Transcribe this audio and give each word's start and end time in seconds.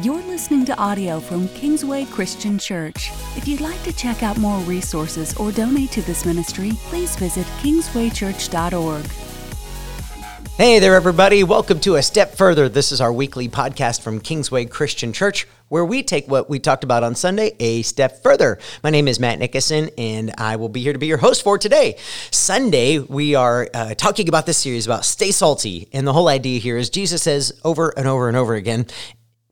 You're 0.00 0.22
listening 0.22 0.64
to 0.64 0.78
audio 0.78 1.20
from 1.20 1.48
Kingsway 1.48 2.06
Christian 2.06 2.58
Church. 2.58 3.10
If 3.36 3.46
you'd 3.46 3.60
like 3.60 3.82
to 3.82 3.92
check 3.92 4.22
out 4.22 4.38
more 4.38 4.58
resources 4.60 5.36
or 5.36 5.52
donate 5.52 5.90
to 5.90 6.00
this 6.02 6.24
ministry, 6.24 6.72
please 6.84 7.14
visit 7.14 7.44
kingswaychurch.org. 7.60 9.04
Hey 10.56 10.78
there, 10.78 10.96
everybody. 10.96 11.44
Welcome 11.44 11.78
to 11.80 11.96
A 11.96 12.02
Step 12.02 12.36
Further. 12.36 12.70
This 12.70 12.90
is 12.90 13.02
our 13.02 13.12
weekly 13.12 13.50
podcast 13.50 14.00
from 14.00 14.18
Kingsway 14.18 14.64
Christian 14.64 15.12
Church, 15.12 15.46
where 15.68 15.84
we 15.84 16.02
take 16.02 16.26
what 16.26 16.48
we 16.48 16.58
talked 16.58 16.84
about 16.84 17.02
on 17.02 17.14
Sunday 17.14 17.54
a 17.60 17.82
step 17.82 18.22
further. 18.22 18.58
My 18.82 18.88
name 18.88 19.08
is 19.08 19.20
Matt 19.20 19.40
Nickerson, 19.40 19.90
and 19.98 20.32
I 20.38 20.56
will 20.56 20.70
be 20.70 20.82
here 20.82 20.94
to 20.94 20.98
be 20.98 21.06
your 21.06 21.18
host 21.18 21.42
for 21.42 21.58
today. 21.58 21.98
Sunday, 22.30 22.98
we 22.98 23.34
are 23.34 23.68
uh, 23.74 23.94
talking 23.94 24.30
about 24.30 24.46
this 24.46 24.56
series 24.56 24.86
about 24.86 25.04
stay 25.04 25.32
salty. 25.32 25.88
And 25.92 26.06
the 26.06 26.14
whole 26.14 26.28
idea 26.28 26.58
here 26.60 26.78
is 26.78 26.88
Jesus 26.88 27.22
says 27.22 27.52
over 27.62 27.90
and 27.94 28.06
over 28.06 28.28
and 28.28 28.38
over 28.38 28.54
again, 28.54 28.86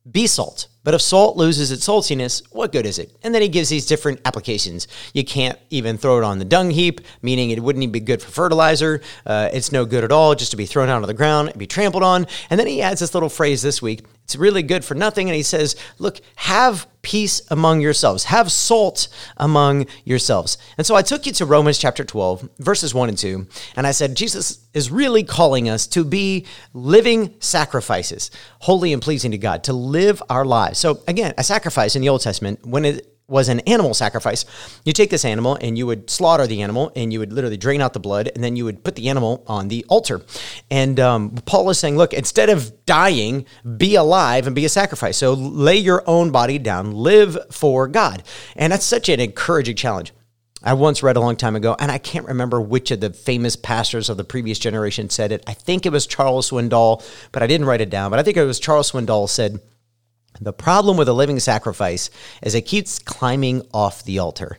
be 0.09 0.27
salt. 0.27 0.67
But 0.83 0.95
if 0.95 1.01
salt 1.01 1.37
loses 1.37 1.71
its 1.71 1.87
saltiness, 1.87 2.41
what 2.51 2.71
good 2.71 2.87
is 2.87 2.97
it? 2.97 3.15
And 3.21 3.35
then 3.35 3.43
he 3.43 3.49
gives 3.49 3.69
these 3.69 3.85
different 3.85 4.19
applications. 4.25 4.87
You 5.13 5.23
can't 5.23 5.59
even 5.69 5.97
throw 5.97 6.17
it 6.17 6.23
on 6.23 6.39
the 6.39 6.45
dung 6.45 6.71
heap, 6.71 7.01
meaning 7.21 7.51
it 7.51 7.61
wouldn't 7.61 7.83
even 7.83 7.91
be 7.91 7.99
good 7.99 8.21
for 8.21 8.31
fertilizer. 8.31 9.01
Uh, 9.25 9.49
it's 9.53 9.71
no 9.71 9.85
good 9.85 10.03
at 10.03 10.11
all 10.11 10.33
just 10.33 10.51
to 10.51 10.57
be 10.57 10.65
thrown 10.65 10.89
out 10.89 11.01
on 11.01 11.07
the 11.07 11.13
ground 11.13 11.49
and 11.49 11.59
be 11.59 11.67
trampled 11.67 12.01
on. 12.01 12.25
And 12.49 12.59
then 12.59 12.65
he 12.65 12.81
adds 12.81 12.99
this 12.99 13.13
little 13.13 13.29
phrase 13.29 13.61
this 13.61 13.79
week 13.79 14.03
it's 14.31 14.39
really 14.39 14.63
good 14.63 14.85
for 14.85 14.95
nothing. 14.95 15.27
And 15.27 15.35
he 15.35 15.43
says, 15.43 15.75
look, 15.99 16.21
have 16.35 16.87
peace 17.01 17.41
among 17.51 17.81
yourselves, 17.81 18.25
have 18.25 18.49
salt 18.49 19.09
among 19.35 19.87
yourselves. 20.05 20.57
And 20.77 20.87
so 20.87 20.95
I 20.95 21.01
took 21.01 21.25
you 21.25 21.33
to 21.33 21.45
Romans 21.45 21.77
chapter 21.77 22.05
12, 22.05 22.47
verses 22.59 22.93
1 22.93 23.09
and 23.09 23.17
2. 23.17 23.45
And 23.75 23.85
I 23.85 23.91
said, 23.91 24.15
Jesus 24.15 24.65
is 24.73 24.89
really 24.89 25.23
calling 25.23 25.67
us 25.67 25.85
to 25.87 26.05
be 26.05 26.45
living 26.73 27.35
sacrifices, 27.39 28.31
holy 28.59 28.93
and 28.93 29.01
pleasing 29.01 29.31
to 29.31 29.37
God, 29.37 29.65
to 29.65 29.73
live 29.73 30.23
our 30.29 30.45
lives. 30.45 30.79
So 30.79 31.01
again, 31.07 31.33
a 31.37 31.43
sacrifice 31.43 31.97
in 31.97 32.01
the 32.01 32.09
Old 32.09 32.21
Testament, 32.21 32.65
when 32.65 32.85
it 32.85 33.10
was 33.31 33.49
an 33.49 33.61
animal 33.61 33.93
sacrifice. 33.93 34.45
You 34.83 34.93
take 34.93 35.09
this 35.09 35.25
animal 35.25 35.57
and 35.61 35.77
you 35.77 35.87
would 35.87 36.09
slaughter 36.09 36.45
the 36.45 36.61
animal 36.61 36.91
and 36.95 37.11
you 37.11 37.19
would 37.19 37.33
literally 37.33 37.57
drain 37.57 37.81
out 37.81 37.93
the 37.93 37.99
blood 37.99 38.29
and 38.35 38.43
then 38.43 38.55
you 38.55 38.65
would 38.65 38.83
put 38.83 38.95
the 38.95 39.09
animal 39.09 39.43
on 39.47 39.69
the 39.69 39.85
altar. 39.87 40.21
And 40.69 40.99
um, 40.99 41.31
Paul 41.45 41.69
is 41.69 41.79
saying, 41.79 41.97
look, 41.97 42.13
instead 42.13 42.49
of 42.49 42.85
dying, 42.85 43.45
be 43.77 43.95
alive 43.95 44.45
and 44.45 44.55
be 44.55 44.65
a 44.65 44.69
sacrifice. 44.69 45.17
So 45.17 45.33
lay 45.33 45.77
your 45.77 46.03
own 46.05 46.31
body 46.31 46.59
down, 46.59 46.91
live 46.91 47.37
for 47.49 47.87
God. 47.87 48.23
And 48.55 48.73
that's 48.73 48.85
such 48.85 49.09
an 49.09 49.19
encouraging 49.19 49.77
challenge. 49.77 50.13
I 50.63 50.73
once 50.73 51.01
read 51.01 51.17
a 51.17 51.19
long 51.19 51.37
time 51.37 51.55
ago, 51.55 51.75
and 51.79 51.91
I 51.91 51.97
can't 51.97 52.27
remember 52.27 52.61
which 52.61 52.91
of 52.91 52.99
the 52.99 53.09
famous 53.11 53.55
pastors 53.55 54.09
of 54.09 54.17
the 54.17 54.23
previous 54.23 54.59
generation 54.59 55.09
said 55.09 55.31
it. 55.31 55.43
I 55.47 55.55
think 55.55 55.87
it 55.87 55.91
was 55.91 56.05
Charles 56.05 56.51
Swindoll, 56.51 57.03
but 57.31 57.41
I 57.41 57.47
didn't 57.47 57.65
write 57.65 57.81
it 57.81 57.89
down. 57.89 58.11
But 58.11 58.19
I 58.19 58.23
think 58.23 58.37
it 58.37 58.43
was 58.43 58.59
Charles 58.59 58.91
Swindoll 58.91 59.27
said, 59.27 59.59
the 60.39 60.53
problem 60.53 60.97
with 60.97 61.07
a 61.07 61.13
living 61.13 61.39
sacrifice 61.39 62.09
is 62.41 62.55
it 62.55 62.61
keeps 62.61 62.99
climbing 62.99 63.63
off 63.73 64.03
the 64.03 64.19
altar. 64.19 64.57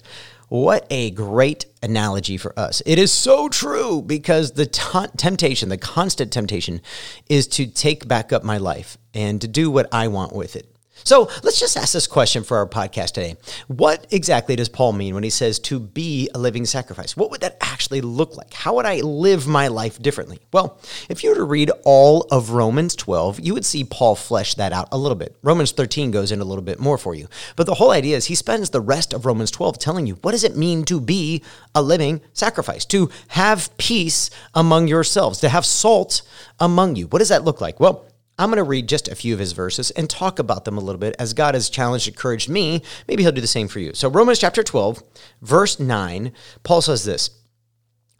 What 0.49 0.87
a 0.91 1.11
great 1.11 1.65
analogy 1.83 2.37
for 2.37 2.57
us. 2.59 2.83
It 2.85 2.99
is 2.99 3.11
so 3.11 3.49
true 3.49 4.03
because 4.03 4.53
the 4.53 4.67
t- 4.67 5.07
temptation, 5.17 5.71
the 5.71 5.79
constant 5.79 6.31
temptation, 6.31 6.83
is 7.29 7.47
to 7.49 7.67
take 7.67 8.07
back 8.07 8.33
up 8.33 8.45
my 8.45 8.59
life 8.59 8.99
and 9.15 9.41
to 9.41 9.49
do 9.49 9.71
what 9.71 9.89
I 9.93 10.09
want 10.09 10.35
with 10.35 10.55
it. 10.55 10.72
So 11.05 11.29
let's 11.43 11.59
just 11.59 11.77
ask 11.77 11.93
this 11.93 12.07
question 12.07 12.45
for 12.45 12.59
our 12.59 12.67
podcast 12.67 13.13
today. 13.13 13.37
What 13.67 14.07
exactly 14.11 14.57
does 14.57 14.69
Paul 14.69 14.93
mean 14.93 15.15
when 15.15 15.25
he 15.25 15.31
says 15.31 15.59
to 15.61 15.81
be 15.81 16.29
a 16.35 16.39
living 16.39 16.65
sacrifice? 16.65 17.17
What 17.17 17.31
would 17.31 17.41
that 17.41 17.57
actually 17.61 18.01
look 18.01 18.37
like? 18.37 18.55
How 18.55 18.77
would 18.77 18.87
I 18.87 19.01
live 19.01 19.47
my 19.47 19.69
life 19.69 20.01
differently? 20.01 20.39
Well, 20.53 20.79
if 21.09 21.25
you 21.25 21.31
were 21.31 21.37
to 21.37 21.45
read 21.45 21.71
all 21.85 22.27
of 22.31 22.51
Romans 22.51 22.95
12, 22.95 23.41
you 23.41 23.55
would 23.55 23.65
see 23.65 23.85
Paul 23.85 24.15
flesh 24.15 24.55
that 24.55 24.73
out 24.73 24.89
a 24.93 24.99
little 24.99 25.17
bit. 25.17 25.37
Romans 25.43 25.73
13 25.73 26.11
goes 26.11 26.31
in 26.31 26.41
a 26.41 26.45
little 26.45 26.63
bit 26.63 26.79
more 26.79 26.99
for 26.99 27.15
you. 27.15 27.29
But 27.57 27.67
the 27.67 27.75
whole 27.75 27.91
idea 27.91 28.17
is 28.17 28.27
he 28.27 28.35
spends 28.35 28.71
the 28.71 28.81
rest 28.81 29.13
of 29.13 29.27
Romans 29.27 29.51
12 29.51 29.79
telling 29.79 30.07
you 30.07 30.15
what 30.17 30.33
does 30.33 30.45
it 30.45 30.57
mean 30.57 30.85
to 30.85 31.01
be 31.01 31.43
a 31.75 31.83
living 31.83 32.21
sacrifice, 32.33 32.85
to 32.87 33.11
have 33.29 33.77
peace 33.77 34.31
among 34.55 34.89
yourselves, 34.89 35.41
to 35.41 35.49
have 35.49 35.67
salt 35.67 36.23
among 36.61 36.97
you. 36.97 37.07
What 37.09 37.19
does 37.19 37.31
that 37.31 37.45
look 37.45 37.61
like? 37.61 37.81
Well, 37.81 38.07
I'm 38.39 38.49
going 38.49 38.57
to 38.57 38.63
read 38.63 38.89
just 38.89 39.09
a 39.09 39.15
few 39.15 39.35
of 39.35 39.41
his 39.41 39.53
verses 39.53 39.91
and 39.93 40.09
talk 40.09 40.39
about 40.39 40.65
them 40.65 40.79
a 40.79 40.81
little 40.81 40.99
bit 40.99 41.15
as 41.19 41.35
God 41.35 41.55
has 41.55 41.69
challenged, 41.69 42.09
encouraged 42.09 42.49
me. 42.49 42.83
Maybe 43.07 43.23
he'll 43.23 43.33
do 43.33 43.41
the 43.41 43.47
same 43.47 43.69
for 43.69 43.79
you. 43.79 43.93
So, 43.95 44.09
Romans 44.09 44.39
chapter 44.39 44.63
12, 44.63 45.03
verse 45.43 45.79
9, 45.79 46.33
Paul 46.63 46.83
says 46.83 47.05
this 47.05 47.31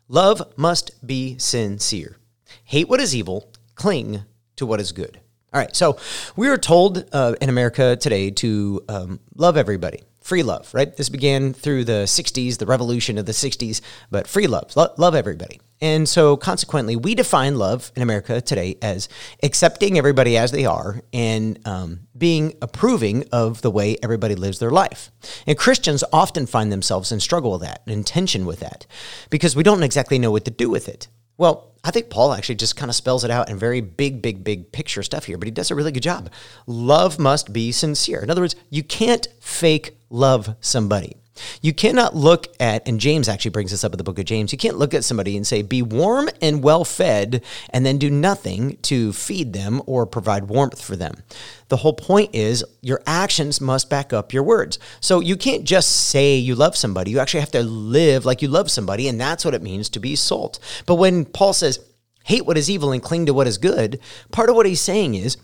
Love 0.09 0.43
must 0.57 1.07
be 1.07 1.39
sincere. 1.39 2.19
Hate 2.65 2.89
what 2.89 3.01
is 3.01 3.17
evil, 3.17 3.51
cling 3.75 4.23
to 4.57 4.67
what 4.67 4.81
is 4.81 4.93
good. 4.93 5.21
All 5.53 5.61
right, 5.61 5.75
so 5.75 5.99
we 6.37 6.49
are 6.49 6.59
told 6.59 7.05
uh, 7.13 7.35
in 7.41 7.49
America 7.49 7.97
today 7.97 8.31
to 8.31 8.83
um, 8.89 9.21
love 9.35 9.57
everybody 9.57 10.03
free 10.23 10.43
love, 10.43 10.73
right? 10.73 10.97
This 10.97 11.09
began 11.09 11.53
through 11.53 11.85
the 11.85 12.05
60s, 12.05 12.59
the 12.59 12.67
revolution 12.67 13.19
of 13.19 13.27
the 13.27 13.33
60s, 13.33 13.81
but 14.11 14.27
free 14.27 14.47
love, 14.47 14.75
Lo- 14.77 14.93
love 14.97 15.15
everybody. 15.15 15.61
And 15.83 16.09
so, 16.09 16.37
consequently, 16.37 16.95
we 16.95 17.17
define 17.17 17.59
love 17.59 17.91
in 17.97 18.03
America 18.03 18.41
today 18.41 18.79
as 18.81 19.09
accepting 19.43 19.99
everybody 19.99 20.39
as 20.39 20.53
they 20.53 20.65
are 20.65 21.03
and 21.13 21.59
um, 21.67 22.07
being 22.17 22.55
approving 22.63 23.25
of 23.33 23.63
the 23.63 23.71
way 23.71 23.97
everybody 24.01 24.37
lives 24.37 24.61
their 24.61 24.71
life. 24.71 25.11
And 25.45 25.59
Christians 25.59 26.05
often 26.13 26.47
find 26.47 26.71
themselves 26.71 27.11
in 27.11 27.19
struggle 27.19 27.51
with 27.51 27.63
that, 27.63 27.83
in 27.89 28.05
tension 28.05 28.47
with 28.47 28.61
that, 28.61 28.87
because 29.29 29.57
we 29.57 29.65
don't 29.65 29.83
exactly 29.83 30.21
know 30.21 30.31
what 30.31 30.45
to 30.45 30.53
do 30.53 30.71
with 30.71 30.89
it. 30.89 31.09
Well, 31.37 31.73
I 31.83 31.91
think 31.91 32.11
Paul 32.11 32.33
actually 32.33 32.55
just 32.55 32.77
kind 32.77 32.89
of 32.89 32.95
spells 32.95 33.25
it 33.25 33.33
out 33.33 33.51
in 33.51 33.59
very 33.59 33.81
big, 33.81 34.23
big, 34.23 34.45
big 34.45 34.71
picture 34.71 35.03
stuff 35.03 35.25
here, 35.25 35.37
but 35.37 35.49
he 35.49 35.51
does 35.51 35.73
a 35.73 35.75
really 35.75 35.91
good 35.91 36.05
job. 36.05 36.31
Love 36.69 37.19
must 37.19 37.53
be 37.53 37.73
sincere. 37.73 38.23
In 38.23 38.31
other 38.31 38.43
words, 38.43 38.55
you 38.71 38.85
can't 38.85 39.27
fake 39.41 39.97
love 40.11 40.55
somebody. 40.61 41.17
You 41.61 41.73
cannot 41.73 42.15
look 42.15 42.49
at, 42.61 42.87
and 42.87 43.01
James 43.01 43.29
actually 43.29 43.53
brings 43.53 43.71
this 43.71 43.85
up 43.85 43.93
in 43.93 43.99
the 43.99 44.05
book 44.05 44.19
of 44.19 44.25
James, 44.25 44.53
you 44.53 44.59
can't 44.59 44.79
look 44.79 44.95
at 44.95 45.05
somebody 45.05 45.37
and 45.37 45.47
say, 45.47 45.63
be 45.63 45.83
warm 45.83 46.29
and 46.41 46.63
well 46.63 46.85
fed, 46.85 47.43
and 47.71 47.87
then 47.87 47.99
do 47.99 48.11
nothing 48.11 48.77
to 48.83 49.13
feed 49.13 49.53
them 49.53 49.81
or 49.87 50.07
provide 50.07 50.49
warmth 50.49 50.83
for 50.83 50.97
them. 50.97 51.23
The 51.69 51.79
whole 51.79 51.95
point 51.95 52.35
is 52.35 52.65
your 52.83 53.01
actions 53.07 53.61
must 53.61 53.89
back 53.89 54.13
up 54.13 54.33
your 54.33 54.43
words. 54.43 54.79
So 55.01 55.21
you 55.21 55.37
can't 55.37 55.65
just 55.65 56.09
say 56.09 56.37
you 56.37 56.55
love 56.55 56.77
somebody, 56.77 57.11
you 57.11 57.19
actually 57.19 57.41
have 57.41 57.51
to 57.53 57.63
live 57.63 58.25
like 58.25 58.43
you 58.43 58.49
love 58.49 58.71
somebody, 58.71 59.09
and 59.09 59.21
that's 59.21 59.45
what 59.45 59.55
it 59.55 59.63
means 59.63 59.89
to 59.91 60.01
be 60.01 60.17
salt. 60.17 60.59
But 60.87 60.97
when 60.97 61.25
Paul 61.25 61.53
says, 61.55 61.79
hate 62.25 62.47
what 62.47 62.59
is 62.59 62.71
evil 62.71 62.93
and 62.93 63.03
cling 63.03 63.27
to 63.27 63.35
what 63.35 63.47
is 63.47 63.59
good, 63.59 64.01
part 64.31 64.51
of 64.51 64.57
what 64.57 64.67
he's 64.67 64.81
saying 64.81 65.15
is, 65.15 65.37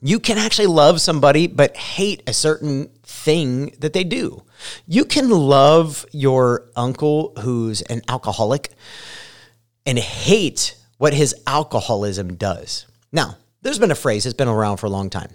you 0.00 0.20
can 0.20 0.38
actually 0.38 0.66
love 0.66 1.00
somebody 1.00 1.46
but 1.46 1.76
hate 1.76 2.22
a 2.26 2.32
certain 2.32 2.88
thing 3.02 3.74
that 3.80 3.92
they 3.92 4.04
do. 4.04 4.42
You 4.86 5.04
can 5.04 5.30
love 5.30 6.06
your 6.12 6.70
uncle 6.76 7.32
who's 7.40 7.82
an 7.82 8.02
alcoholic 8.08 8.72
and 9.84 9.98
hate 9.98 10.76
what 10.98 11.14
his 11.14 11.34
alcoholism 11.46 12.34
does. 12.36 12.86
Now, 13.12 13.36
there's 13.62 13.78
been 13.78 13.90
a 13.90 13.96
phrase 13.96 14.24
that's 14.24 14.34
been 14.34 14.48
around 14.48 14.78
for 14.78 14.86
a 14.86 14.90
long 14.90 15.10
time. 15.10 15.30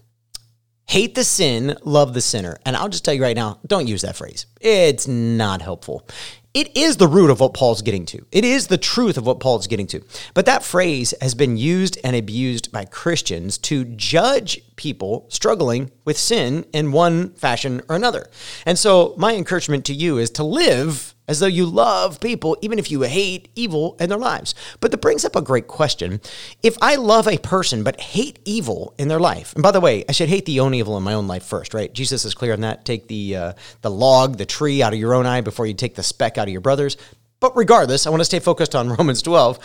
Hate 0.87 1.15
the 1.15 1.23
sin, 1.23 1.77
love 1.83 2.13
the 2.13 2.21
sinner. 2.21 2.57
And 2.65 2.75
I'll 2.75 2.89
just 2.89 3.05
tell 3.05 3.13
you 3.13 3.21
right 3.21 3.35
now, 3.35 3.59
don't 3.65 3.87
use 3.87 4.01
that 4.01 4.15
phrase. 4.15 4.45
It's 4.59 5.07
not 5.07 5.61
helpful 5.61 6.07
it 6.53 6.75
is 6.75 6.97
the 6.97 7.07
root 7.07 7.29
of 7.29 7.39
what 7.39 7.53
Paul's 7.53 7.81
getting 7.81 8.05
to. 8.07 8.25
It 8.31 8.43
is 8.43 8.67
the 8.67 8.77
truth 8.77 9.17
of 9.17 9.25
what 9.25 9.39
Paul's 9.39 9.67
getting 9.67 9.87
to. 9.87 10.03
But 10.33 10.45
that 10.45 10.63
phrase 10.63 11.13
has 11.21 11.33
been 11.33 11.55
used 11.55 11.97
and 12.03 12.15
abused 12.15 12.71
by 12.71 12.85
Christians 12.85 13.57
to 13.59 13.85
judge 13.85 14.61
people 14.81 15.27
struggling 15.29 15.91
with 16.05 16.17
sin 16.17 16.65
in 16.73 16.91
one 16.91 17.29
fashion 17.33 17.83
or 17.87 17.95
another. 17.95 18.25
And 18.65 18.79
so, 18.79 19.13
my 19.15 19.35
encouragement 19.35 19.85
to 19.85 19.93
you 19.93 20.17
is 20.17 20.31
to 20.31 20.43
live 20.43 21.13
as 21.27 21.39
though 21.39 21.45
you 21.45 21.67
love 21.67 22.19
people, 22.19 22.57
even 22.63 22.79
if 22.79 22.89
you 22.89 23.03
hate 23.03 23.49
evil 23.55 23.95
in 23.99 24.09
their 24.09 24.17
lives. 24.17 24.55
But 24.79 24.89
that 24.89 24.97
brings 24.97 25.23
up 25.23 25.35
a 25.35 25.41
great 25.41 25.67
question. 25.67 26.19
If 26.63 26.75
I 26.81 26.95
love 26.95 27.27
a 27.27 27.37
person 27.37 27.83
but 27.83 28.01
hate 28.01 28.39
evil 28.43 28.95
in 28.97 29.07
their 29.07 29.19
life, 29.19 29.53
and 29.53 29.61
by 29.61 29.69
the 29.69 29.79
way, 29.79 30.03
I 30.09 30.13
should 30.13 30.29
hate 30.29 30.47
the 30.47 30.59
only 30.59 30.79
evil 30.79 30.97
in 30.97 31.03
my 31.03 31.13
own 31.13 31.27
life 31.27 31.43
first, 31.43 31.75
right? 31.75 31.93
Jesus 31.93 32.25
is 32.25 32.33
clear 32.33 32.53
on 32.53 32.61
that. 32.61 32.83
Take 32.83 33.07
the 33.07 33.35
uh, 33.35 33.53
the 33.81 33.91
log, 33.91 34.37
the 34.37 34.47
tree 34.47 34.81
out 34.81 34.93
of 34.93 34.99
your 34.99 35.13
own 35.13 35.27
eye 35.27 35.41
before 35.41 35.67
you 35.67 35.75
take 35.75 35.93
the 35.93 36.03
speck 36.03 36.39
out 36.39 36.47
of 36.47 36.51
your 36.51 36.59
brother's. 36.61 36.97
But 37.39 37.55
regardless, 37.55 38.07
I 38.07 38.09
want 38.09 38.21
to 38.21 38.25
stay 38.25 38.39
focused 38.39 38.73
on 38.75 38.89
Romans 38.97 39.21
12. 39.21 39.59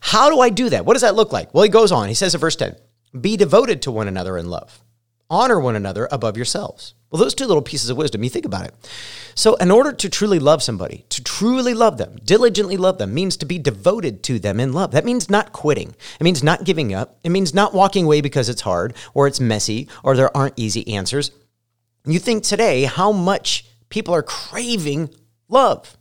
How 0.00 0.30
do 0.30 0.38
I 0.38 0.48
do 0.48 0.70
that? 0.70 0.86
What 0.86 0.94
does 0.94 1.02
that 1.02 1.16
look 1.16 1.32
like? 1.32 1.52
Well, 1.52 1.64
he 1.64 1.70
goes 1.70 1.90
on. 1.90 2.08
He 2.08 2.14
says 2.14 2.34
in 2.34 2.40
verse 2.40 2.56
10 2.56 2.76
Be 3.18 3.36
devoted 3.36 3.82
to 3.82 3.90
one 3.90 4.08
another 4.08 4.38
in 4.38 4.48
love, 4.48 4.82
honor 5.28 5.58
one 5.58 5.76
another 5.76 6.08
above 6.12 6.36
yourselves. 6.36 6.94
Well, 7.10 7.20
those 7.20 7.34
two 7.34 7.46
little 7.46 7.62
pieces 7.62 7.90
of 7.90 7.96
wisdom, 7.96 8.22
you 8.22 8.30
think 8.30 8.44
about 8.44 8.66
it. 8.66 8.74
So, 9.34 9.56
in 9.56 9.72
order 9.72 9.92
to 9.92 10.08
truly 10.08 10.38
love 10.38 10.62
somebody, 10.62 11.04
to 11.08 11.24
truly 11.24 11.74
love 11.74 11.98
them, 11.98 12.18
diligently 12.24 12.76
love 12.76 12.98
them, 12.98 13.12
means 13.12 13.36
to 13.38 13.46
be 13.46 13.58
devoted 13.58 14.22
to 14.24 14.38
them 14.38 14.60
in 14.60 14.72
love. 14.72 14.92
That 14.92 15.04
means 15.04 15.28
not 15.28 15.52
quitting. 15.52 15.96
It 16.20 16.22
means 16.22 16.44
not 16.44 16.62
giving 16.62 16.94
up. 16.94 17.18
It 17.24 17.30
means 17.30 17.52
not 17.52 17.74
walking 17.74 18.04
away 18.04 18.20
because 18.20 18.48
it's 18.48 18.60
hard 18.60 18.94
or 19.12 19.26
it's 19.26 19.40
messy 19.40 19.88
or 20.04 20.14
there 20.14 20.34
aren't 20.36 20.54
easy 20.56 20.86
answers. 20.86 21.32
You 22.04 22.20
think 22.20 22.44
today 22.44 22.84
how 22.84 23.10
much 23.10 23.66
people 23.88 24.14
are 24.14 24.22
craving 24.22 25.12
love. 25.48 25.96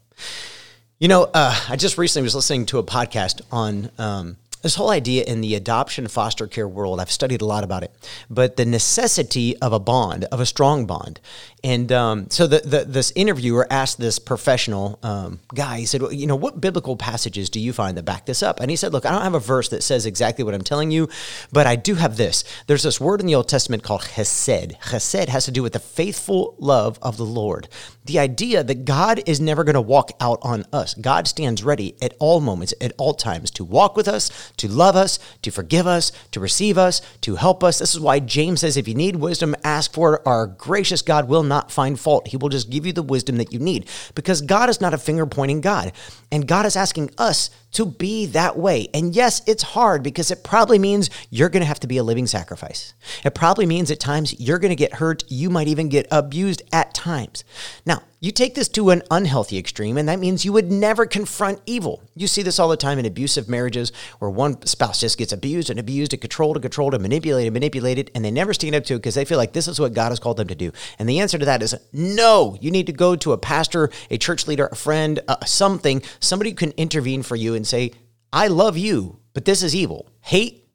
You 0.99 1.07
know, 1.07 1.23
uh, 1.33 1.59
I 1.69 1.75
just 1.75 1.97
recently 1.97 2.25
was 2.25 2.35
listening 2.35 2.67
to 2.67 2.77
a 2.77 2.83
podcast 2.83 3.41
on 3.51 3.89
um, 3.97 4.37
this 4.61 4.75
whole 4.75 4.89
idea 4.89 5.23
in 5.23 5.41
the 5.41 5.55
adoption 5.55 6.07
foster 6.07 6.47
care 6.47 6.67
world, 6.67 6.99
I've 6.99 7.11
studied 7.11 7.41
a 7.41 7.45
lot 7.45 7.63
about 7.63 7.83
it, 7.83 7.91
but 8.29 8.57
the 8.57 8.65
necessity 8.65 9.57
of 9.57 9.73
a 9.73 9.79
bond, 9.79 10.25
of 10.25 10.39
a 10.39 10.45
strong 10.45 10.85
bond. 10.85 11.19
And 11.63 11.91
um, 11.91 12.29
so 12.29 12.47
the, 12.47 12.59
the, 12.59 12.85
this 12.85 13.11
interviewer 13.15 13.67
asked 13.69 13.99
this 13.99 14.17
professional 14.17 14.97
um, 15.03 15.39
guy, 15.53 15.79
he 15.79 15.85
said, 15.85 16.01
well, 16.01 16.13
you 16.13 16.25
know, 16.25 16.35
what 16.35 16.61
biblical 16.61 16.95
passages 16.95 17.49
do 17.49 17.59
you 17.59 17.73
find 17.73 17.97
that 17.97 18.03
back 18.03 18.25
this 18.25 18.41
up? 18.41 18.59
And 18.59 18.69
he 18.69 18.77
said, 18.77 18.93
look, 18.93 19.05
I 19.05 19.11
don't 19.11 19.23
have 19.23 19.35
a 19.35 19.39
verse 19.39 19.69
that 19.69 19.83
says 19.83 20.05
exactly 20.05 20.43
what 20.43 20.53
I'm 20.53 20.61
telling 20.61 20.91
you, 20.91 21.09
but 21.51 21.67
I 21.67 21.75
do 21.75 21.95
have 21.95 22.17
this. 22.17 22.43
There's 22.67 22.83
this 22.83 23.01
word 23.01 23.19
in 23.19 23.27
the 23.27 23.35
Old 23.35 23.49
Testament 23.49 23.83
called 23.83 24.01
chesed. 24.01 24.77
Chesed 24.79 25.27
has 25.27 25.45
to 25.45 25.51
do 25.51 25.63
with 25.63 25.73
the 25.73 25.79
faithful 25.79 26.55
love 26.59 26.97
of 27.01 27.17
the 27.17 27.25
Lord. 27.25 27.67
The 28.05 28.19
idea 28.19 28.63
that 28.63 28.85
God 28.85 29.21
is 29.25 29.39
never 29.39 29.63
going 29.63 29.75
to 29.75 29.81
walk 29.81 30.11
out 30.19 30.39
on 30.41 30.65
us. 30.71 30.93
God 30.95 31.27
stands 31.27 31.63
ready 31.63 31.95
at 32.01 32.13
all 32.19 32.39
moments, 32.39 32.73
at 32.81 32.93
all 32.97 33.13
times, 33.13 33.51
to 33.51 33.63
walk 33.63 33.95
with 33.95 34.07
us, 34.07 34.48
to 34.57 34.67
love 34.67 34.95
us, 34.95 35.19
to 35.41 35.51
forgive 35.51 35.87
us, 35.87 36.11
to 36.31 36.39
receive 36.39 36.77
us, 36.77 37.01
to 37.21 37.35
help 37.35 37.63
us. 37.63 37.79
This 37.79 37.93
is 37.93 37.99
why 37.99 38.19
James 38.19 38.61
says, 38.61 38.77
if 38.77 38.87
you 38.87 38.95
need 38.95 39.15
wisdom, 39.15 39.55
ask 39.63 39.93
for 39.93 40.15
it. 40.15 40.21
Our 40.25 40.47
gracious 40.47 41.01
God 41.01 41.27
will 41.27 41.43
not 41.43 41.71
find 41.71 41.99
fault. 41.99 42.27
He 42.27 42.37
will 42.37 42.49
just 42.49 42.69
give 42.69 42.85
you 42.85 42.93
the 42.93 43.03
wisdom 43.03 43.37
that 43.37 43.53
you 43.53 43.59
need 43.59 43.87
because 44.15 44.41
God 44.41 44.69
is 44.69 44.81
not 44.81 44.93
a 44.93 44.97
finger 44.97 45.25
pointing 45.25 45.61
God. 45.61 45.91
And 46.31 46.47
God 46.47 46.65
is 46.65 46.75
asking 46.75 47.11
us 47.17 47.49
to 47.71 47.85
be 47.85 48.25
that 48.27 48.57
way. 48.57 48.87
And 48.93 49.15
yes, 49.15 49.41
it's 49.47 49.63
hard 49.63 50.03
because 50.03 50.31
it 50.31 50.43
probably 50.43 50.79
means 50.79 51.09
you're 51.29 51.49
going 51.49 51.61
to 51.61 51.67
have 51.67 51.79
to 51.81 51.87
be 51.87 51.97
a 51.97 52.03
living 52.03 52.27
sacrifice. 52.27 52.93
It 53.23 53.35
probably 53.35 53.65
means 53.65 53.91
at 53.91 53.99
times 53.99 54.39
you're 54.39 54.59
going 54.59 54.69
to 54.69 54.75
get 54.75 54.93
hurt. 54.93 55.23
You 55.27 55.49
might 55.49 55.67
even 55.67 55.89
get 55.89 56.07
abused 56.11 56.63
at 56.71 56.93
times. 56.93 57.43
Now, 57.85 58.01
you 58.21 58.31
take 58.31 58.53
this 58.53 58.67
to 58.69 58.89
an 58.89 59.01
unhealthy 59.09 59.57
extreme, 59.57 59.97
and 59.97 60.09
that 60.09 60.19
means 60.19 60.43
you 60.43 60.51
would 60.51 60.71
never 60.71 61.05
confront 61.05 61.61
evil. 61.65 62.03
You 62.15 62.27
see 62.27 62.41
this 62.41 62.59
all 62.59 62.67
the 62.67 62.75
time 62.75 62.99
in 62.99 63.05
abusive 63.05 63.47
marriages 63.47 63.93
where 64.19 64.29
one 64.29 64.65
spouse 64.65 64.99
just 64.99 65.17
gets 65.17 65.31
abused 65.31 65.69
and 65.69 65.79
abused 65.79 66.11
and 66.11 66.21
controlled 66.21 66.57
and 66.57 66.61
controlled 66.61 66.93
and 66.93 67.01
manipulated 67.01 67.47
and 67.47 67.53
manipulated, 67.53 68.11
and 68.13 68.25
they 68.25 68.31
never 68.31 68.53
stand 68.53 68.75
up 68.75 68.83
to 68.85 68.95
it 68.95 68.97
because 68.97 69.15
they 69.15 69.23
feel 69.23 69.37
like 69.37 69.53
this 69.53 69.69
is 69.69 69.79
what 69.79 69.93
God 69.93 70.09
has 70.09 70.19
called 70.19 70.35
them 70.35 70.49
to 70.49 70.55
do. 70.55 70.71
And 70.97 71.07
the 71.07 71.19
answer 71.21 71.37
to 71.37 71.45
that 71.45 71.63
is 71.63 71.75
no. 71.93 72.57
You 72.59 72.71
need 72.71 72.87
to 72.87 72.93
go 72.93 73.15
to 73.15 73.31
a 73.31 73.37
pastor, 73.37 73.89
a 74.11 74.17
church 74.17 74.47
leader, 74.47 74.67
a 74.69 74.75
friend, 74.75 75.21
uh, 75.29 75.37
something, 75.45 76.01
somebody 76.19 76.49
who 76.49 76.57
can 76.57 76.71
intervene 76.71 77.23
for 77.23 77.37
you 77.37 77.55
and 77.55 77.65
say, 77.65 77.93
I 78.33 78.47
love 78.47 78.77
you, 78.77 79.19
but 79.33 79.45
this 79.45 79.63
is 79.63 79.73
evil. 79.73 80.09
Hate 80.21 80.67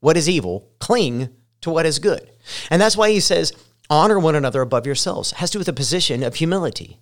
what 0.00 0.16
is 0.16 0.28
evil, 0.28 0.70
cling 0.78 1.28
to 1.60 1.70
what 1.70 1.84
is 1.84 1.98
good. 1.98 2.30
And 2.70 2.80
that's 2.80 2.96
why 2.96 3.10
he 3.10 3.20
says, 3.20 3.52
honor 3.90 4.18
one 4.18 4.34
another 4.34 4.60
above 4.62 4.86
yourselves. 4.86 5.32
It 5.32 5.38
has 5.38 5.50
to 5.50 5.54
do 5.54 5.60
with 5.60 5.68
a 5.68 5.72
position 5.72 6.22
of 6.22 6.36
humility. 6.36 6.98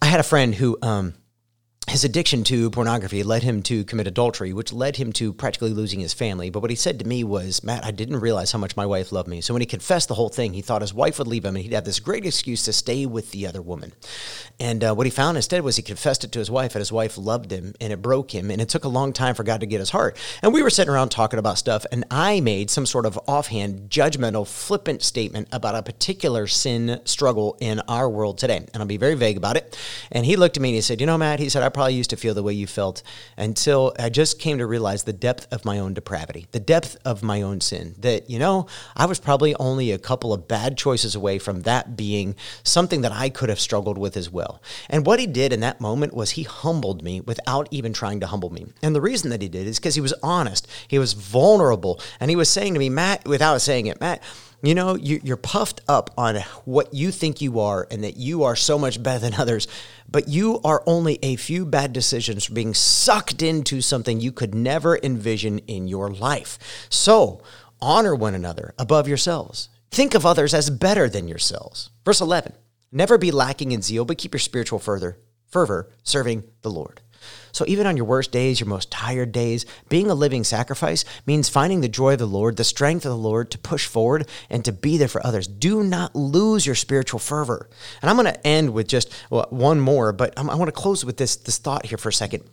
I 0.00 0.06
had 0.06 0.20
a 0.20 0.24
friend 0.24 0.54
who 0.54 0.78
um, 0.82 1.14
his 1.92 2.04
addiction 2.04 2.42
to 2.42 2.70
pornography 2.70 3.22
led 3.22 3.42
him 3.42 3.62
to 3.62 3.84
commit 3.84 4.06
adultery, 4.06 4.54
which 4.54 4.72
led 4.72 4.96
him 4.96 5.12
to 5.12 5.30
practically 5.30 5.74
losing 5.74 6.00
his 6.00 6.14
family. 6.14 6.48
But 6.48 6.60
what 6.60 6.70
he 6.70 6.76
said 6.76 6.98
to 7.00 7.06
me 7.06 7.22
was, 7.22 7.62
Matt, 7.62 7.84
I 7.84 7.90
didn't 7.90 8.20
realize 8.20 8.50
how 8.50 8.58
much 8.58 8.78
my 8.78 8.86
wife 8.86 9.12
loved 9.12 9.28
me. 9.28 9.42
So 9.42 9.52
when 9.52 9.60
he 9.60 9.66
confessed 9.66 10.08
the 10.08 10.14
whole 10.14 10.30
thing, 10.30 10.54
he 10.54 10.62
thought 10.62 10.80
his 10.80 10.94
wife 10.94 11.18
would 11.18 11.28
leave 11.28 11.44
him 11.44 11.54
and 11.54 11.62
he'd 11.62 11.74
have 11.74 11.84
this 11.84 12.00
great 12.00 12.24
excuse 12.24 12.62
to 12.62 12.72
stay 12.72 13.04
with 13.04 13.30
the 13.30 13.46
other 13.46 13.60
woman. 13.60 13.92
And 14.58 14.82
uh, 14.82 14.94
what 14.94 15.06
he 15.06 15.10
found 15.10 15.36
instead 15.36 15.62
was 15.64 15.76
he 15.76 15.82
confessed 15.82 16.24
it 16.24 16.32
to 16.32 16.38
his 16.38 16.50
wife, 16.50 16.74
and 16.74 16.80
his 16.80 16.92
wife 16.92 17.18
loved 17.18 17.50
him, 17.50 17.74
and 17.80 17.92
it 17.92 18.00
broke 18.00 18.32
him. 18.32 18.50
And 18.50 18.62
it 18.62 18.68
took 18.68 18.84
a 18.84 18.88
long 18.88 19.12
time 19.12 19.34
for 19.34 19.42
God 19.42 19.60
to 19.60 19.66
get 19.66 19.80
his 19.80 19.90
heart. 19.90 20.16
And 20.40 20.52
we 20.54 20.62
were 20.62 20.70
sitting 20.70 20.94
around 20.94 21.08
talking 21.08 21.38
about 21.38 21.58
stuff, 21.58 21.84
and 21.90 22.04
I 22.10 22.40
made 22.40 22.70
some 22.70 22.86
sort 22.86 23.04
of 23.04 23.18
offhand, 23.26 23.90
judgmental, 23.90 24.46
flippant 24.46 25.02
statement 25.02 25.48
about 25.50 25.74
a 25.74 25.82
particular 25.82 26.46
sin 26.46 27.00
struggle 27.04 27.56
in 27.60 27.80
our 27.88 28.08
world 28.08 28.38
today. 28.38 28.58
And 28.58 28.76
I'll 28.76 28.86
be 28.86 28.98
very 28.98 29.14
vague 29.14 29.36
about 29.36 29.56
it. 29.56 29.76
And 30.12 30.24
he 30.24 30.36
looked 30.36 30.56
at 30.56 30.62
me 30.62 30.68
and 30.68 30.76
he 30.76 30.80
said, 30.80 31.00
You 31.00 31.06
know, 31.06 31.18
Matt, 31.18 31.40
he 31.40 31.48
said, 31.48 31.64
I 31.64 31.68
probably 31.68 31.81
used 31.88 32.10
to 32.10 32.16
feel 32.16 32.34
the 32.34 32.42
way 32.42 32.52
you 32.52 32.66
felt 32.66 33.02
until 33.36 33.94
I 33.98 34.08
just 34.08 34.38
came 34.38 34.58
to 34.58 34.66
realize 34.66 35.04
the 35.04 35.12
depth 35.12 35.46
of 35.52 35.64
my 35.64 35.78
own 35.78 35.94
depravity, 35.94 36.46
the 36.52 36.60
depth 36.60 36.96
of 37.04 37.22
my 37.22 37.42
own 37.42 37.60
sin. 37.60 37.94
That, 37.98 38.28
you 38.28 38.38
know, 38.38 38.66
I 38.96 39.06
was 39.06 39.18
probably 39.18 39.54
only 39.56 39.92
a 39.92 39.98
couple 39.98 40.32
of 40.32 40.48
bad 40.48 40.76
choices 40.76 41.14
away 41.14 41.38
from 41.38 41.62
that 41.62 41.96
being 41.96 42.34
something 42.62 43.02
that 43.02 43.12
I 43.12 43.28
could 43.28 43.48
have 43.48 43.60
struggled 43.60 43.98
with 43.98 44.16
as 44.16 44.30
well. 44.30 44.60
And 44.88 45.06
what 45.06 45.20
he 45.20 45.26
did 45.26 45.52
in 45.52 45.60
that 45.60 45.80
moment 45.80 46.14
was 46.14 46.32
he 46.32 46.42
humbled 46.42 47.02
me 47.02 47.20
without 47.20 47.68
even 47.70 47.92
trying 47.92 48.20
to 48.20 48.26
humble 48.26 48.50
me. 48.50 48.66
And 48.82 48.94
the 48.94 49.00
reason 49.00 49.30
that 49.30 49.42
he 49.42 49.48
did 49.48 49.66
is 49.66 49.78
because 49.78 49.94
he 49.94 50.00
was 50.00 50.14
honest, 50.22 50.66
he 50.88 50.98
was 50.98 51.12
vulnerable, 51.12 52.00
and 52.20 52.30
he 52.30 52.36
was 52.36 52.48
saying 52.48 52.74
to 52.74 52.78
me, 52.78 52.88
Matt, 52.88 53.26
without 53.26 53.60
saying 53.60 53.86
it, 53.86 54.00
Matt, 54.00 54.22
you 54.62 54.74
know, 54.74 54.94
you, 54.94 55.20
are 55.32 55.36
puffed 55.36 55.80
up 55.88 56.10
on 56.16 56.36
what 56.64 56.94
you 56.94 57.10
think 57.10 57.40
you 57.40 57.58
are 57.60 57.86
and 57.90 58.04
that 58.04 58.16
you 58.16 58.44
are 58.44 58.54
so 58.54 58.78
much 58.78 59.02
better 59.02 59.18
than 59.18 59.34
others, 59.34 59.66
but 60.08 60.28
you 60.28 60.60
are 60.64 60.84
only 60.86 61.18
a 61.22 61.36
few 61.36 61.66
bad 61.66 61.92
decisions 61.92 62.44
from 62.44 62.54
being 62.54 62.74
sucked 62.74 63.42
into 63.42 63.80
something 63.80 64.20
you 64.20 64.30
could 64.30 64.54
never 64.54 64.98
envision 65.02 65.58
in 65.60 65.88
your 65.88 66.10
life. 66.10 66.86
So 66.90 67.42
honor 67.80 68.14
one 68.14 68.34
another 68.34 68.72
above 68.78 69.08
yourselves. 69.08 69.68
Think 69.90 70.14
of 70.14 70.24
others 70.24 70.54
as 70.54 70.70
better 70.70 71.08
than 71.08 71.28
yourselves. 71.28 71.90
Verse 72.04 72.20
11 72.20 72.52
Never 72.92 73.18
be 73.18 73.30
lacking 73.30 73.72
in 73.72 73.82
zeal, 73.82 74.04
but 74.04 74.18
keep 74.18 74.32
your 74.32 74.38
spiritual 74.38 74.78
further, 74.78 75.18
fervor 75.48 75.90
serving 76.04 76.44
the 76.60 76.70
Lord. 76.70 77.00
So 77.52 77.64
even 77.68 77.86
on 77.86 77.96
your 77.96 78.06
worst 78.06 78.32
days, 78.32 78.60
your 78.60 78.68
most 78.68 78.90
tired 78.90 79.32
days, 79.32 79.66
being 79.88 80.10
a 80.10 80.14
living 80.14 80.44
sacrifice 80.44 81.04
means 81.26 81.48
finding 81.48 81.80
the 81.80 81.88
joy 81.88 82.14
of 82.14 82.18
the 82.18 82.26
Lord, 82.26 82.56
the 82.56 82.64
strength 82.64 83.04
of 83.04 83.10
the 83.10 83.16
Lord 83.16 83.50
to 83.50 83.58
push 83.58 83.86
forward 83.86 84.28
and 84.48 84.64
to 84.64 84.72
be 84.72 84.96
there 84.96 85.08
for 85.08 85.24
others. 85.26 85.46
Do 85.46 85.82
not 85.82 86.16
lose 86.16 86.66
your 86.66 86.74
spiritual 86.74 87.20
fervor. 87.20 87.68
And 88.00 88.10
I'm 88.10 88.16
going 88.16 88.32
to 88.32 88.46
end 88.46 88.72
with 88.72 88.88
just 88.88 89.12
one 89.28 89.80
more, 89.80 90.12
but 90.12 90.36
I 90.38 90.42
want 90.42 90.68
to 90.68 90.72
close 90.72 91.04
with 91.04 91.16
this, 91.16 91.36
this 91.36 91.58
thought 91.58 91.86
here 91.86 91.98
for 91.98 92.08
a 92.08 92.12
second 92.12 92.44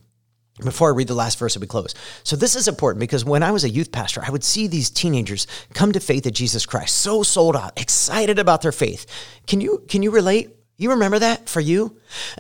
before 0.64 0.90
I 0.90 0.94
read 0.94 1.08
the 1.08 1.16
last 1.16 1.40
verse 1.40 1.56
and 1.56 1.62
we 1.62 1.68
close. 1.68 1.96
So 2.24 2.36
this 2.36 2.56
is 2.56 2.68
important 2.68 3.00
because 3.00 3.24
when 3.24 3.44
I 3.44 3.52
was 3.52 3.64
a 3.64 3.70
youth 3.70 3.92
pastor, 3.92 4.22
I 4.26 4.30
would 4.30 4.44
see 4.44 4.68
these 4.68 4.90
teenagers 4.90 5.48
come 5.74 5.92
to 5.94 6.00
faith 6.00 6.26
in 6.26 6.34
Jesus 6.34 6.66
Christ, 6.66 6.98
so 6.98 7.24
sold 7.24 7.56
out, 7.56 7.80
excited 7.80 8.40
about 8.40 8.62
their 8.62 8.72
faith. 8.72 9.06
Can 9.48 9.62
you 9.62 9.84
can 9.88 10.04
you 10.04 10.12
relate? 10.12 10.59
You 10.80 10.92
remember 10.92 11.20
that 11.20 11.50
for 11.50 11.60
you? 11.60 11.98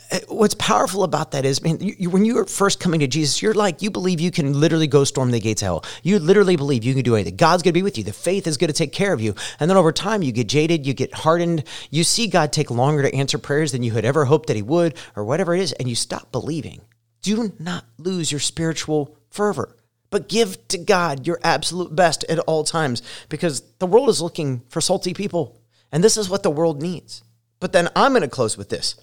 Uh, 0.09 0.19
what's 0.30 0.53
powerful 0.53 1.03
about 1.03 1.31
that 1.31 1.44
is, 1.44 1.62
man, 1.62 1.77
you, 1.81 2.09
when 2.09 2.24
you 2.24 2.38
are 2.38 2.45
first 2.45 2.80
coming 2.80 3.01
to 3.01 3.07
Jesus, 3.07 3.41
you're 3.41 3.53
like, 3.53 3.81
you 3.81 3.91
believe 3.91 4.21
you 4.21 4.31
can 4.31 4.57
literally 4.57 4.88
go 4.88 5.03
storm 5.03 5.31
the 5.31 5.41
gates 5.41 5.62
of 5.62 5.65
hell. 5.65 5.86
You 6.03 6.19
literally 6.19 6.56
believe 6.56 6.86
you 6.86 6.94
can 6.94 7.03
do 7.03 7.15
anything. 7.15 7.36
God's 7.36 7.63
going 7.63 7.74
to 7.74 7.77
be 7.77 7.83
with 7.83 7.97
you. 7.97 8.06
The 8.06 8.13
faith 8.13 8.47
is 8.47 8.56
going 8.56 8.69
to 8.69 8.74
take 8.74 8.94
care 8.94 9.12
of 9.12 9.19
you. 9.19 9.36
And 9.59 9.69
then 9.69 9.75
over 9.75 9.91
time, 9.91 10.24
you 10.24 10.31
get 10.31 10.47
jaded, 10.47 10.88
you 10.88 10.94
get 10.94 11.13
hardened. 11.13 11.65
You 11.89 12.06
see 12.06 12.27
God 12.27 12.53
take 12.53 12.71
longer 12.71 13.03
to 13.03 13.13
answer 13.13 13.38
prayers 13.38 13.74
than 13.74 13.83
you 13.83 13.91
had 13.91 14.06
ever 14.06 14.24
hoped 14.24 14.47
that 14.47 14.56
He 14.56 14.62
would, 14.62 14.97
or 15.18 15.25
whatever 15.25 15.53
it 15.53 15.59
is, 15.59 15.74
and 15.74 15.89
you 15.89 15.95
stop 15.95 16.31
believing. 16.31 16.80
Do 17.21 17.51
not 17.59 17.83
lose 17.97 18.31
your 18.31 18.39
spiritual 18.39 19.18
fervor, 19.30 19.75
but 20.12 20.30
give 20.30 20.65
to 20.69 20.77
God 20.77 21.27
your 21.27 21.42
absolute 21.44 21.94
best 21.94 22.24
at 22.30 22.39
all 22.39 22.63
times 22.63 23.01
because 23.27 23.63
the 23.80 23.85
world 23.85 24.07
is 24.07 24.21
looking 24.21 24.62
for 24.69 24.80
salty 24.80 25.13
people. 25.13 25.59
And 25.92 26.01
this 26.01 26.15
is 26.15 26.30
what 26.30 26.44
the 26.44 26.50
world 26.50 26.81
needs. 26.81 27.21
But 27.59 27.73
then 27.73 27.89
I'm 27.95 28.11
going 28.11 28.21
to 28.21 28.28
close 28.28 28.57
with 28.57 28.69
this. 28.69 28.95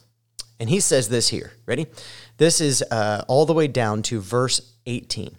And 0.58 0.70
he 0.70 0.80
says 0.80 1.08
this 1.08 1.28
here. 1.28 1.52
Ready? 1.66 1.86
This 2.38 2.60
is 2.60 2.82
uh, 2.90 3.24
all 3.28 3.46
the 3.46 3.52
way 3.52 3.68
down 3.68 4.02
to 4.02 4.20
verse 4.20 4.72
18. 4.86 5.36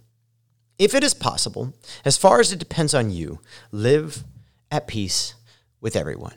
If 0.78 0.94
it 0.94 1.04
is 1.04 1.16
possible, 1.16 1.74
as 2.06 2.18
far 2.18 2.40
as 2.40 2.52
it 2.52 2.60
depends 2.60 2.94
on 2.94 3.10
you, 3.10 3.40
live 3.72 4.24
at 4.70 4.88
peace 4.88 5.34
with 5.82 5.96
everyone. 5.96 6.36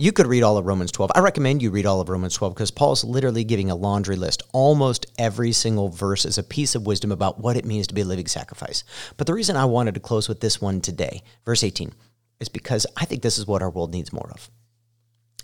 You 0.00 0.12
could 0.12 0.26
read 0.26 0.44
all 0.44 0.58
of 0.58 0.66
Romans 0.66 0.92
12. 0.92 1.10
I 1.14 1.20
recommend 1.20 1.60
you 1.60 1.70
read 1.70 1.86
all 1.86 2.00
of 2.00 2.08
Romans 2.08 2.34
12 2.34 2.54
because 2.54 2.70
Paul's 2.70 3.02
literally 3.02 3.42
giving 3.42 3.70
a 3.70 3.74
laundry 3.74 4.14
list. 4.14 4.42
Almost 4.52 5.06
every 5.18 5.50
single 5.50 5.88
verse 5.88 6.24
is 6.24 6.38
a 6.38 6.44
piece 6.44 6.76
of 6.76 6.86
wisdom 6.86 7.10
about 7.10 7.40
what 7.40 7.56
it 7.56 7.64
means 7.64 7.88
to 7.88 7.94
be 7.94 8.02
a 8.02 8.04
living 8.04 8.28
sacrifice. 8.28 8.84
But 9.16 9.26
the 9.26 9.34
reason 9.34 9.56
I 9.56 9.64
wanted 9.64 9.94
to 9.94 10.00
close 10.00 10.28
with 10.28 10.40
this 10.40 10.60
one 10.60 10.80
today, 10.80 11.22
verse 11.44 11.64
18, 11.64 11.92
is 12.38 12.48
because 12.48 12.86
I 12.96 13.06
think 13.06 13.22
this 13.22 13.38
is 13.38 13.46
what 13.46 13.62
our 13.62 13.70
world 13.70 13.90
needs 13.90 14.12
more 14.12 14.30
of 14.32 14.48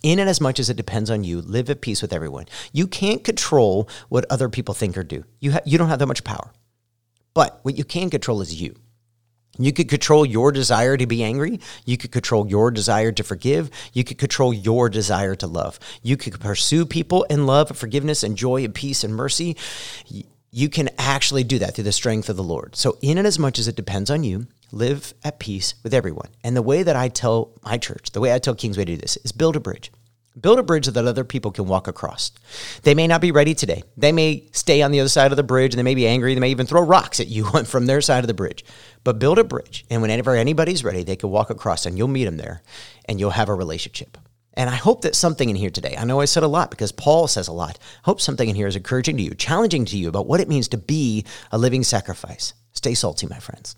in 0.02 0.18
and 0.18 0.28
as 0.28 0.40
much 0.40 0.60
as 0.60 0.68
it 0.68 0.76
depends 0.76 1.10
on 1.10 1.24
you, 1.24 1.40
live 1.40 1.70
at 1.70 1.80
peace 1.80 2.02
with 2.02 2.12
everyone. 2.12 2.46
You 2.72 2.86
can't 2.86 3.24
control 3.24 3.88
what 4.08 4.26
other 4.30 4.48
people 4.48 4.74
think 4.74 4.96
or 4.98 5.04
do. 5.04 5.24
You, 5.40 5.52
ha- 5.52 5.60
you 5.64 5.78
don't 5.78 5.88
have 5.88 5.98
that 5.98 6.06
much 6.06 6.24
power. 6.24 6.52
But 7.32 7.58
what 7.62 7.76
you 7.76 7.84
can 7.84 8.10
control 8.10 8.40
is 8.40 8.60
you. 8.60 8.76
You 9.58 9.72
could 9.72 9.88
control 9.88 10.26
your 10.26 10.50
desire 10.50 10.96
to 10.96 11.06
be 11.06 11.22
angry. 11.22 11.60
You 11.84 11.96
could 11.96 12.10
control 12.10 12.46
your 12.48 12.70
desire 12.70 13.12
to 13.12 13.22
forgive. 13.22 13.70
You 13.92 14.02
could 14.02 14.18
control 14.18 14.52
your 14.52 14.88
desire 14.88 15.36
to 15.36 15.46
love. 15.46 15.78
You 16.02 16.16
could 16.16 16.40
pursue 16.40 16.84
people 16.86 17.22
in 17.24 17.46
love, 17.46 17.76
forgiveness, 17.76 18.22
and 18.22 18.36
joy, 18.36 18.64
and 18.64 18.74
peace, 18.74 19.04
and 19.04 19.14
mercy. 19.14 19.56
You 20.50 20.68
can 20.68 20.90
actually 20.98 21.44
do 21.44 21.58
that 21.60 21.74
through 21.74 21.84
the 21.84 21.92
strength 21.92 22.28
of 22.28 22.36
the 22.36 22.42
Lord. 22.42 22.76
So, 22.76 22.98
in 23.00 23.18
and 23.18 23.26
as 23.26 23.38
much 23.38 23.58
as 23.58 23.68
it 23.68 23.76
depends 23.76 24.10
on 24.10 24.24
you, 24.24 24.46
live 24.74 25.14
at 25.24 25.38
peace 25.38 25.74
with 25.82 25.94
everyone. 25.94 26.28
And 26.42 26.56
the 26.56 26.62
way 26.62 26.82
that 26.82 26.96
I 26.96 27.08
tell 27.08 27.52
my 27.62 27.78
church, 27.78 28.10
the 28.10 28.20
way 28.20 28.34
I 28.34 28.38
tell 28.38 28.54
Kingsway 28.54 28.84
to 28.84 28.94
do 28.94 29.00
this 29.00 29.16
is 29.18 29.32
build 29.32 29.56
a 29.56 29.60
bridge. 29.60 29.90
Build 30.40 30.58
a 30.58 30.64
bridge 30.64 30.88
that 30.88 31.06
other 31.06 31.22
people 31.22 31.52
can 31.52 31.66
walk 31.66 31.86
across. 31.86 32.32
They 32.82 32.94
may 32.94 33.06
not 33.06 33.20
be 33.20 33.30
ready 33.30 33.54
today. 33.54 33.84
They 33.96 34.10
may 34.10 34.48
stay 34.50 34.82
on 34.82 34.90
the 34.90 34.98
other 34.98 35.08
side 35.08 35.30
of 35.30 35.36
the 35.36 35.44
bridge 35.44 35.72
and 35.72 35.78
they 35.78 35.84
may 35.84 35.94
be 35.94 36.08
angry. 36.08 36.34
They 36.34 36.40
may 36.40 36.50
even 36.50 36.66
throw 36.66 36.82
rocks 36.82 37.20
at 37.20 37.28
you 37.28 37.44
from 37.64 37.86
their 37.86 38.00
side 38.00 38.24
of 38.24 38.28
the 38.28 38.34
bridge. 38.34 38.64
But 39.04 39.20
build 39.20 39.38
a 39.38 39.44
bridge. 39.44 39.84
And 39.90 40.02
whenever 40.02 40.34
anybody's 40.34 40.82
ready, 40.82 41.04
they 41.04 41.14
can 41.14 41.30
walk 41.30 41.50
across 41.50 41.86
and 41.86 41.96
you'll 41.96 42.08
meet 42.08 42.24
them 42.24 42.36
there 42.36 42.62
and 43.04 43.20
you'll 43.20 43.30
have 43.30 43.48
a 43.48 43.54
relationship. 43.54 44.18
And 44.54 44.68
I 44.68 44.74
hope 44.74 45.02
that 45.02 45.14
something 45.14 45.48
in 45.48 45.56
here 45.56 45.70
today, 45.70 45.96
I 45.96 46.04
know 46.04 46.20
I 46.20 46.26
said 46.26 46.42
a 46.42 46.48
lot 46.48 46.70
because 46.70 46.90
Paul 46.90 47.28
says 47.28 47.46
a 47.46 47.52
lot. 47.52 47.78
I 47.80 48.06
hope 48.06 48.20
something 48.20 48.48
in 48.48 48.56
here 48.56 48.68
is 48.68 48.76
encouraging 48.76 49.16
to 49.18 49.22
you, 49.22 49.34
challenging 49.34 49.84
to 49.86 49.96
you 49.96 50.08
about 50.08 50.26
what 50.26 50.40
it 50.40 50.48
means 50.48 50.68
to 50.68 50.78
be 50.78 51.24
a 51.52 51.58
living 51.58 51.84
sacrifice. 51.84 52.54
Stay 52.72 52.94
salty, 52.94 53.26
my 53.26 53.38
friends. 53.38 53.76